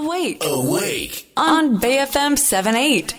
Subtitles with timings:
[0.00, 0.38] Awake.
[0.44, 1.10] Awake.
[1.34, 3.14] On BFM 78.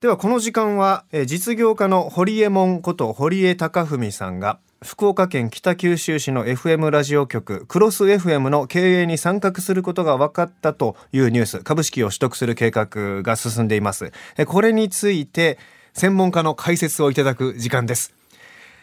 [0.00, 15.58] ではこの時間はえー実業家の堀江門こと堀江貴文さんが福岡県北九州市の FM ラジオ局クロス FM の経営に参画することが分かったというニュース株式を取得する計画が進んでいますえーこれについて
[15.92, 18.14] 専門家の解説をいただく時間です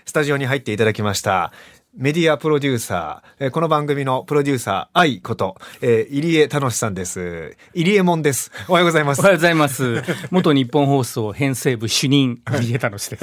[0.06, 1.54] スタジオに入っていただきました
[1.94, 7.58] メディアプロデューサー、えーこの番組のプロデューサー、愛こと、えー入江楽さんです。
[7.74, 8.50] 入江門です。
[8.70, 9.30] おはようございますおは。
[9.32, 10.02] ようございます。
[10.32, 13.12] 元日本放送編成部主任、入江楽です。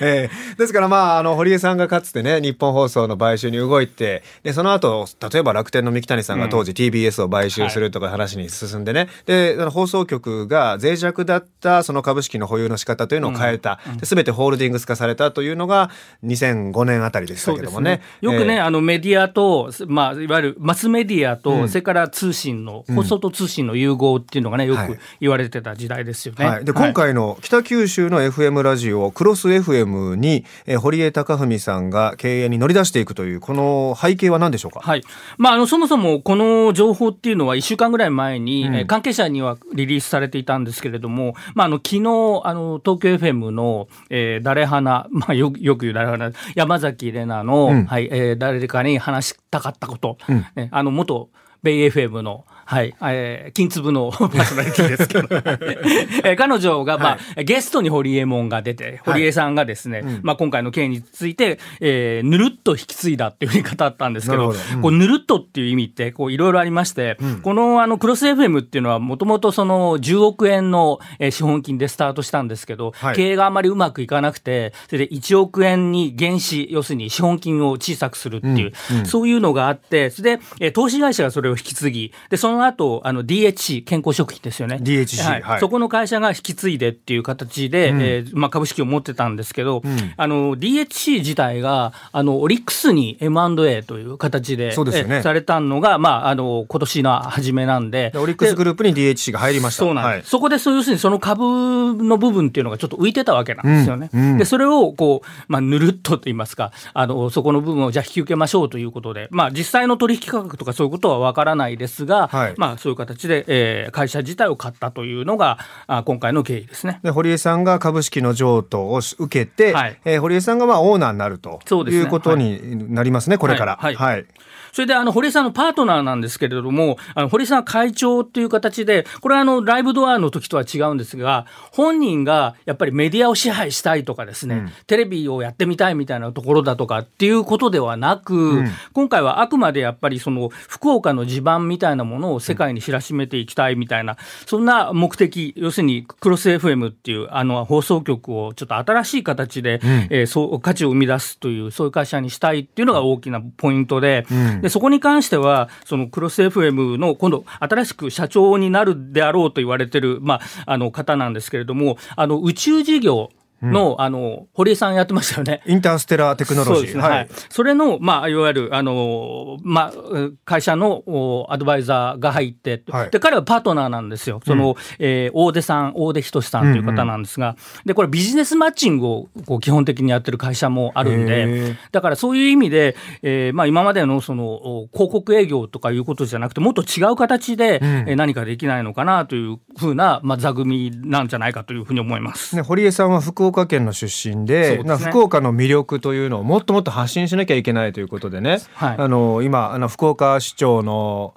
[0.00, 13.78] えーですからまあ、あの、堀江さんがかつてね、日本放送の買収に動いて、で、その後、例えば楽天の三木谷さんが当時 TBS を買収するとか話に進んでね、で、あの放送局が脆弱だったその株式の保有の仕方というのを変えた。
[14.00, 15.90] ですべてホールディングス化されたというのが
[16.24, 18.02] 2005年あたりでしたけどもね。
[18.20, 24.88] よくね、えーあのメディアと、まあ、いわゆるマスメディアと、それから通信の、放送と通信の融合っていうのがね、よはい。
[24.88, 26.44] く言われてた時代ですよね。
[26.44, 35.02] はい、で今回の北九州の FM ラジオクロス FM に、えー堀江貴文さんが経営に乗り出していくというこの背景は何でしょうか、はい。
[35.36, 42.00] まあ、あのそもそもこの情報っていうのは1週間ぐらい前に、えー関係者にはリリースされていたんですけれども、まあ、あの昨日
[42.44, 47.86] あの東京 FM の、えー、誰花、まあ、よよく言う誰花山崎怜奈の、ん。
[47.86, 50.18] はいえー誰かに話したかったこと、
[50.54, 51.30] ねあの元
[51.62, 55.28] ベイ FM の、はい、えー金粒のパーソナリティですけど、
[56.24, 64.58] えー彼女が、まあゲストに堀江門が出て、堀江さんがですね、まあ、今回の件について、えーぬるっと引き継いだっていうふうに語ったんですけど、ど。
[64.74, 64.82] うん。
[64.82, 73.16] こうぬるっとっていう意味ってこういろいろありまして、このあのクロス FM っていうのはもともとその10億円のえー資本金でスタートしたんですけど、はい。
[73.16, 78.72] 経営があまりうまくいかなくて、それで1億円に減資、要するに資本金を小さくするっていう、
[79.06, 84.78] そういうのがあって、それで、えー投資会社がそれを引き継ぎ、で、その後、あの DHC、健康食品ですよね。
[84.82, 85.42] DHC はい。
[85.42, 85.60] はい。
[85.60, 89.82] そこの会社が引き継いでっていう形で、えーまあ、株式を持ってたんですけど、
[90.16, 95.16] あの DHC 自体があのオリックスに M&A という形でそうですよね。
[95.16, 98.10] えーされたのが、まあ、あの今年の初めなんで。
[98.12, 99.84] でオリックスグループに DHC が入りました。
[99.84, 100.22] そうなんです、はい。
[100.24, 104.10] そこでそう要するにその株の部分っていうのがちょっと浮いてたわけなんですよね。
[104.12, 104.30] うん。
[104.32, 104.38] うん。
[104.38, 112.54] でそれをこう、まあ、ぬるっとと言いますかあのそこの部分をじゃあ引き受けましょうということで、まあ、実際の取引価格とかそういうことはわからないですが、はい。
[112.56, 117.00] まあ、そういう形で、えー会社自体を買ったというのがあ今回の経緯ですね。
[117.02, 120.00] で堀江さんが株式の譲渡を受けて、はい。
[120.04, 123.78] えー堀江さんがまあオーナーになるということになりますね、これから。
[123.80, 123.94] はい。
[123.94, 124.26] はい。
[124.72, 144.16] それであの堀江さんのパートナーなんですけれども、あの堀江さんは会長っていう形で、これはあのライブドアの時とは違うんですが、本人がやっぱりメディアを支配したいとかですね、テレビをやってみたいみたいなところだとかっていうことではなく、今回はあくまでやっぱりその福岡の地盤みたいなものを世界に知らしめていきたいみたいな、
[144.46, 149.80] そんな目的、要するにクロス FM っていうあの放送局をちょっと新しい形で、
[150.10, 154.26] えーそう価値を生み出すという、そういう会社にしたいっていうのが大きなポイントで、
[154.60, 163.30] でそこに関しては、そのクロス FM の今度、新しく社長になるであろうと言われてる、まあ、あの方なんですけれども、あの宇宙事業
[163.62, 165.62] の、あの堀江さんやってましたよね。
[165.66, 166.74] インターステラーテクノロジー。
[166.74, 167.02] そうですね。
[167.02, 173.10] はい、それの、まあ、いわゆる、あのまあ、会社のおアドバイザーが入って、はい。
[173.10, 192.56] で彼はパートナーなんですよ、その、えー大出さん、大出仁さんという方なんですが、でこれ、ビジネスマッチングをこう基本的にやってる会社もあるんへでー、だからそういう意味で、えーまあ、今までのそのお広告営業とかいうことじゃなくて、もっと違う形で、えー何かできないのかなというふうな、まあ、座組なんじゃないかというふうに思います。
[192.56, 194.84] ね、堀江さんは福岡県の出身でね。
[194.84, 198.96] な福岡の魅力というのをもっともっと発信しなきゃいけないということでね、はい。
[198.98, 201.34] あの今あの福岡市長の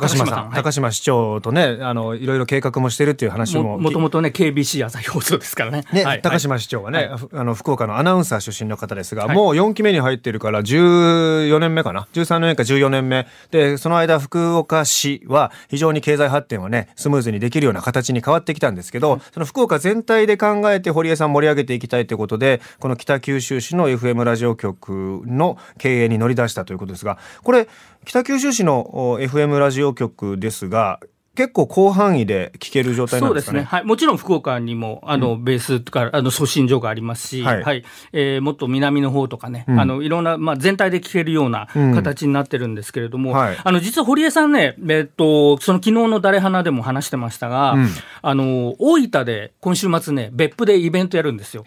[0.00, 0.50] 高島さん。
[0.50, 3.62] 高島市長とねあのいろいろ計画もしてるっていう話も。
[3.62, 5.84] ももともとね、KBC 朝日放送ですからね。
[5.92, 6.22] ね、はい。
[6.22, 9.36] 高島市長はね、ふあの福岡のアナウンサー出身の方ですが、はい。
[9.36, 13.26] もう4期目に入ってるから14年目かな？13年か14年目。
[13.50, 27.68] でその間福岡市は非常に経済発展をねスムーズにできるような形に変わってきたんですけど、その福岡全体で考えて堀江さん盛り上げていきたいということでこの北九州市の FM ラジオ局の経営に乗り出したということですがこれ
[28.04, 31.00] 北九州市の FM ラジオ局ですが
[31.34, 33.58] 結構広範囲で聞ける状態なんですかね？
[33.58, 33.78] そうですね。
[33.78, 33.84] はい。
[33.84, 37.62] もちろん福岡にも、あの、ベースとか、あの、送信所がありますし、はい。
[37.62, 47.88] はい、えー、もっと南の方とかね、うん、あの、いろんな、まあ、全体で聞けるような形になってるんですけれども、うんはい、あの、実は堀江さんね、えっと、その昨日の誰花でも話してましたが、うん、
[48.22, 51.64] あの、大分で今週末ね、別府でイベントやるんですよ。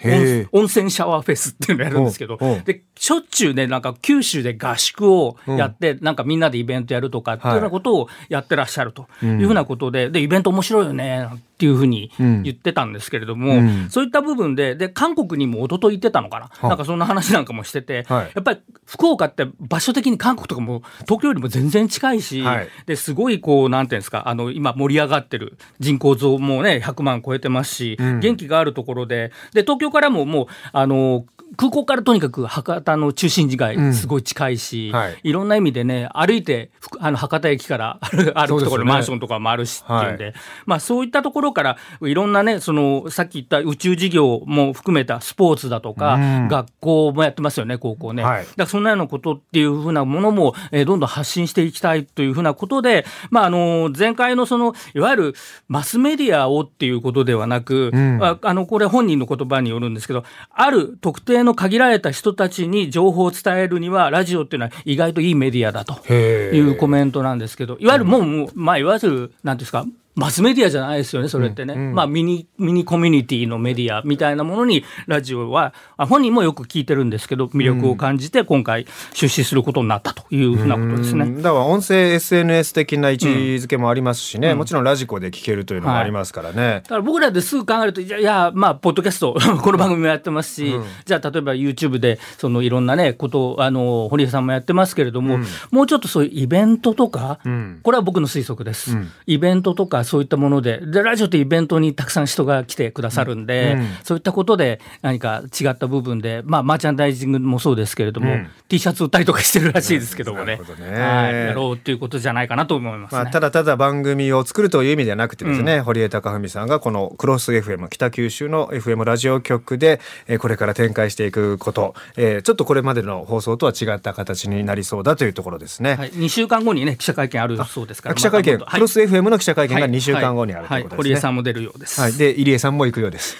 [0.51, 11.27] 温泉シャワーフェスっていうのやるんですけど、で、しょっちゅうね、なんか九州で合宿をやって、なんかみんなでイベントやるとかっていうようなことをやってらっしゃるというふうななことで、で、イベント面白いよね、
[11.57, 31.25] っていうふうに言ってたんですけれども、うん、そういった部分で、で、韓国にも一昨日行ってたのかな、なんかそんな話なんかもしてて、はい、やっぱり福岡って場所的に韓国とかも東京よりも全然近いし、はい、ですごいこう、なんていうんですか、あの、今盛り上がってる人口増もね、100万超えてますし、うん、元気があるところで、で、東京からももう、あの、
[31.55, 37.99] 空港からとにかく博多の中心地街すごい近いし、うんはい、いろんな意味でね歩いてあの博多駅から
[38.35, 40.33] 歩くところ、ね、マンションとかもあるしっていうんで、はい、
[40.65, 55.33] まあそういったところからいろんなねそのさっき言った宇宙事業も含めたスポーツだとか、うん、学校もやってますよね高校ね、はい、だからそんなようなことっていうふうなものも、えー、どんどん発信していきたいというふうなことでまああの前回のそのいわゆる
[55.67, 69.85] マスメディアをっていうことではなく、うん、あのこれ本人の言葉によるんですけどある特定の限られた人たちに情報を伝えるには、ラジオっていうのは意外といいメディアだというコメントなんですけど、いわゆるもう、まあ、いわゆる、なんですか、
[70.17, 71.75] マスメディアじゃないですよね、それってね。
[71.75, 81.39] うんうん、まあ、ミニ、ミニコミュニティのメディアみたいなものに、ラジオは、本人もよく聞いてるんですけど、魅力を感じて、今回、出資することになったというふうなことですね。
[81.43, 86.63] だから、音声 SNS 的な位置づけもありますしね、うん、もちろんラジコで聞けるというのもありますからね。
[86.63, 97.37] はい、だから僕らですぐ考えると、いや、いやまあ、ポッドキャスト、 この番組もやってますし、うん、じゃあ、例えば YouTube で、そのいろんなね、ことを、あの、堀江さんもやってますけれども、うん、もうちょっとそういうイベントとか、
[97.83, 98.97] これは僕の推測です。
[99.27, 110.99] イベントとか、そういったもので、でラジオってイベントにたくさん人が来てくださるんで、うん、そういったことで何か違った部分で、まあ、マーチャンダイジングもそうですけれども、うん、T シャツ売ったりとかしてるらしいですけどもね、 ね。
[110.99, 128.15] はい、やろうっていうことじゃないかなと思います、ね、まあ、ただただ番組を作るという意味ではなくてですね、うん、堀江貴文さんがこのクロス FM 北九州の FM ラジオ局で、えー、これから展開していくこと、えー、ちょっとこれまでの放送とは違った形になりそうだというところですね、はい、2週間後にね記者会見あるそうですから。
[128.15, 132.01] 記者会見、クロス FM の記者会見が2週間後にあるということですね、はい、堀江さんも出るようです。
[132.01, 133.37] はい、で入江さんも行くようです。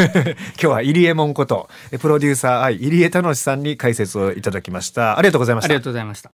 [0.20, 1.68] 今日は入江門こと
[2.00, 5.18] プロデューサー愛入江楽さんに解説をいただきました。
[5.18, 5.66] ありがとうございました。
[5.66, 6.28] ありがとうございました。